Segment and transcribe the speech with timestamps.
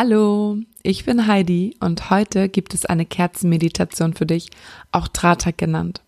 [0.00, 4.48] Hallo, ich bin Heidi und heute gibt es eine Kerzenmeditation für dich,
[4.92, 6.02] auch Trata genannt.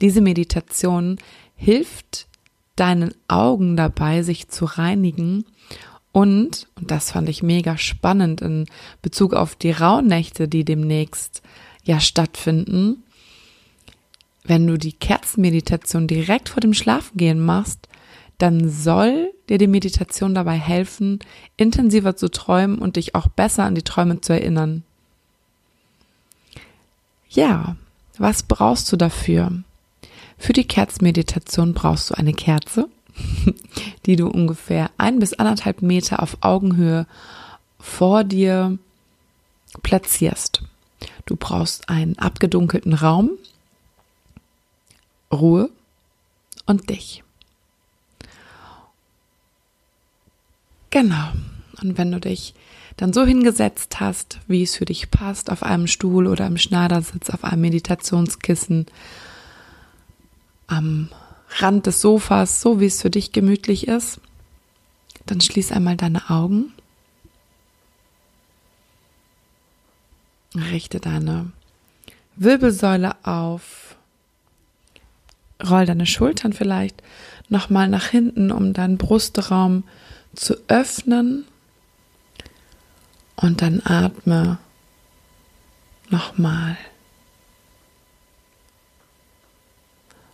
[0.00, 1.16] Diese Meditation
[1.54, 2.26] hilft
[2.74, 5.44] deinen Augen dabei, sich zu reinigen
[6.10, 8.66] und, und das fand ich mega spannend in
[9.00, 11.40] Bezug auf die Rauhnächte, die demnächst
[11.84, 13.04] ja stattfinden,
[14.42, 17.86] wenn du die Kerzenmeditation direkt vor dem Schlafengehen machst,
[18.42, 21.18] dann soll dir die Meditation dabei helfen,
[21.56, 24.82] intensiver zu träumen und dich auch besser an die Träume zu erinnern.
[27.28, 27.76] Ja,
[28.18, 29.62] was brauchst du dafür?
[30.38, 32.88] Für die Kerzenmeditation brauchst du eine Kerze,
[34.06, 37.06] die du ungefähr ein bis anderthalb Meter auf Augenhöhe
[37.78, 38.78] vor dir
[39.82, 40.62] platzierst.
[41.26, 43.30] Du brauchst einen abgedunkelten Raum,
[45.32, 45.70] Ruhe
[46.66, 47.22] und dich.
[50.90, 51.30] Genau.
[51.80, 52.54] Und wenn du dich
[52.96, 57.30] dann so hingesetzt hast, wie es für dich passt, auf einem Stuhl oder im Schneidersitz,
[57.30, 58.86] auf einem Meditationskissen,
[60.66, 61.08] am
[61.58, 64.20] Rand des Sofas, so wie es für dich gemütlich ist,
[65.26, 66.72] dann schließ einmal deine Augen.
[70.54, 71.52] Richte deine
[72.36, 73.96] Wirbelsäule auf.
[75.68, 77.02] Roll deine Schultern vielleicht
[77.48, 79.90] nochmal nach hinten, um deinen Brustraum zu
[80.34, 81.46] zu öffnen
[83.36, 84.58] und dann atme
[86.08, 86.76] nochmal.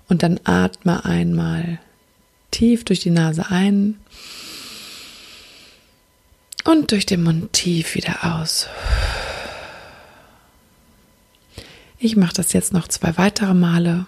[0.08, 1.80] Und dann atme einmal
[2.50, 3.98] tief durch die Nase ein
[6.64, 8.69] und durch den Mund tief wieder aus.
[11.98, 14.06] Ich mache das jetzt noch zwei weitere Male.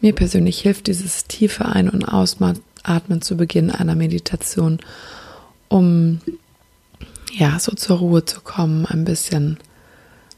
[0.00, 4.78] Mir persönlich hilft dieses tiefe Ein- und Ausatmen zu Beginn einer Meditation,
[5.68, 6.20] um
[7.32, 9.58] ja, so zur Ruhe zu kommen, ein bisschen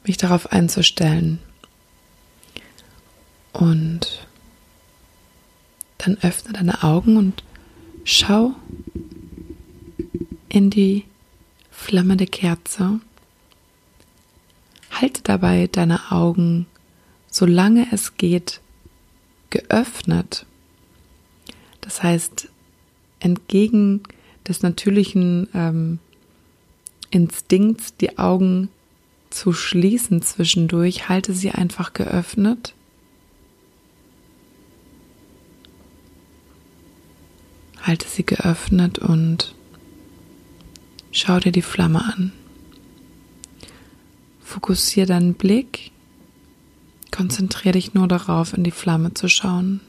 [0.04, 1.38] mich darauf einzustellen.
[3.52, 4.26] Und
[5.98, 7.44] dann öffne deine Augen und
[8.04, 8.52] schau
[10.48, 11.04] in die
[11.70, 13.00] Flamme der Kerze.
[14.90, 16.66] Halte dabei deine Augen,
[17.30, 18.60] solange es geht,
[19.52, 20.46] geöffnet.
[21.80, 22.48] Das heißt,
[23.20, 24.02] entgegen
[24.48, 25.98] des natürlichen ähm,
[27.10, 28.68] Instinkts, die Augen
[29.30, 32.74] zu schließen zwischendurch, halte sie einfach geöffnet.
[37.82, 39.54] Halte sie geöffnet und
[41.10, 42.32] schau dir die Flamme an.
[44.42, 45.90] Fokussiere deinen Blick
[47.12, 49.80] Konzentriere dich nur darauf, in die Flamme zu schauen.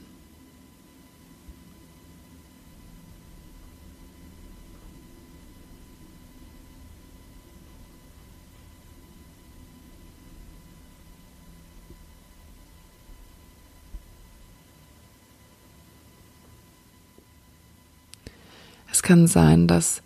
[18.92, 20.02] Es kann sein, dass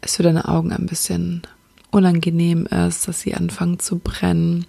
[0.00, 1.42] es für deine Augen ein bisschen
[1.92, 4.66] unangenehm ist, dass sie anfangen zu brennen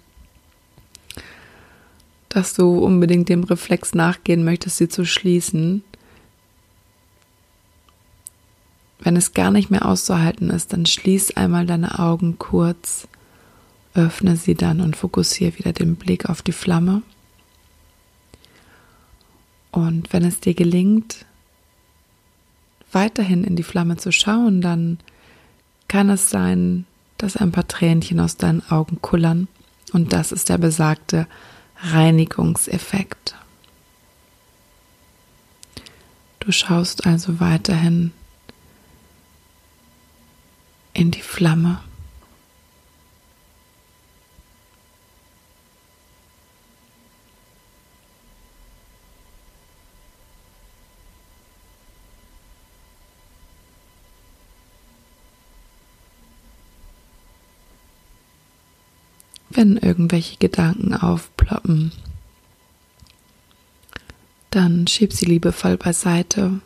[2.34, 5.84] dass du unbedingt dem Reflex nachgehen möchtest, sie zu schließen.
[8.98, 13.06] Wenn es gar nicht mehr auszuhalten ist, dann schließ einmal deine Augen kurz,
[13.94, 17.02] öffne sie dann und fokussiere wieder den Blick auf die Flamme.
[19.70, 21.26] Und wenn es dir gelingt,
[22.90, 24.98] weiterhin in die Flamme zu schauen, dann
[25.86, 26.84] kann es sein,
[27.16, 29.46] dass ein paar Tränchen aus deinen Augen kullern.
[29.92, 31.28] Und das ist der besagte
[31.84, 33.34] Reinigungseffekt.
[36.40, 38.12] Du schaust also weiterhin
[40.92, 41.80] in die Flamme.
[59.54, 61.92] Wenn irgendwelche Gedanken aufploppen,
[64.50, 66.60] dann schieb sie liebevoll beiseite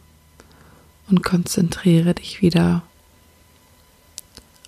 [1.08, 2.82] und konzentriere dich wieder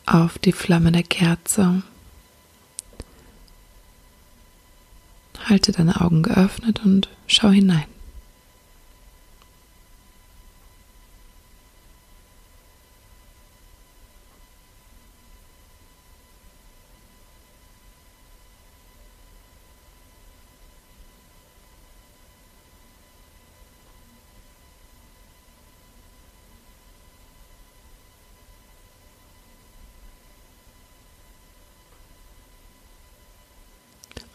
[0.06, 1.82] auf die Flamme der Kerze.
[5.44, 7.89] Halte deine Augen geöffnet und schau hinein.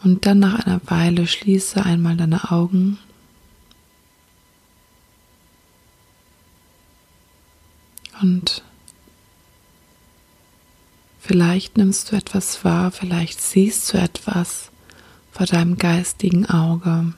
[0.06, 2.96] Und dann nach einer Weile schließe einmal deine Augen.
[8.22, 8.62] Und
[11.18, 14.70] vielleicht nimmst du etwas wahr, vielleicht siehst du etwas
[15.32, 17.12] vor deinem geistigen Auge.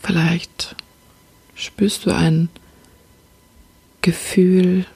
[0.00, 0.76] Vielleicht
[1.56, 2.48] spürst du ein
[4.02, 4.86] Gefühl,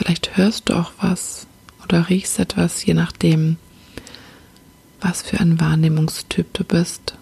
[0.00, 1.46] Vielleicht hörst du auch was
[1.84, 3.58] oder riechst etwas, je nachdem,
[5.02, 7.18] was für ein Wahrnehmungstyp du bist.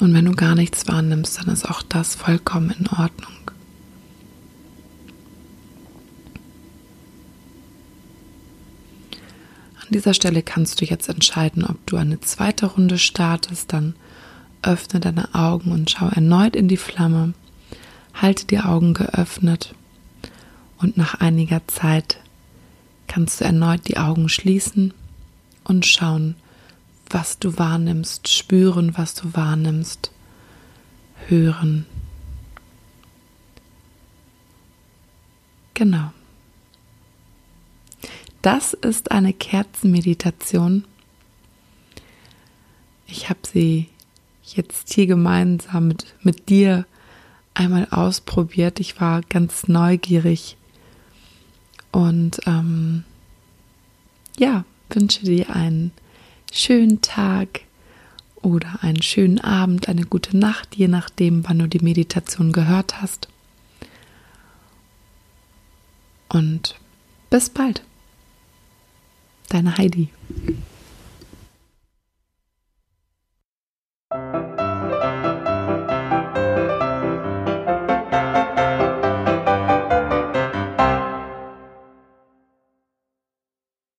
[0.00, 3.50] Und wenn du gar nichts wahrnimmst, dann ist auch das vollkommen in Ordnung.
[9.82, 13.94] An dieser Stelle kannst du jetzt entscheiden, ob du eine zweite Runde startest, dann
[14.62, 17.34] öffne deine Augen und schau erneut in die Flamme.
[18.14, 19.74] Halte die Augen geöffnet
[20.78, 22.18] und nach einiger Zeit
[23.06, 24.92] kannst du erneut die Augen schließen
[25.64, 26.34] und schauen,
[27.08, 30.10] was du wahrnimmst, spüren, was du wahrnimmst,
[31.28, 31.86] hören.
[35.74, 36.10] Genau.
[38.42, 40.84] Das ist eine Kerzenmeditation.
[43.06, 43.88] Ich habe sie
[44.54, 46.86] jetzt hier gemeinsam mit, mit dir
[47.54, 48.80] einmal ausprobiert.
[48.80, 50.56] Ich war ganz neugierig
[51.92, 53.04] und ähm,
[54.38, 55.92] ja, wünsche dir einen
[56.52, 57.62] schönen Tag
[58.42, 63.28] oder einen schönen Abend, eine gute Nacht, je nachdem, wann du die Meditation gehört hast.
[66.28, 66.76] Und
[67.30, 67.82] bis bald.
[69.48, 70.10] Deine Heidi.